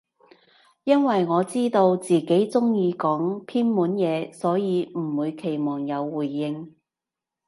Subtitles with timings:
[0.85, 6.73] 因爲我知道自己中意講偏門嘢，所以唔會期望有回應